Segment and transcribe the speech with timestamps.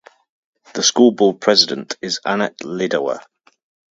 [0.73, 3.19] The school board president is Annette Lidawer.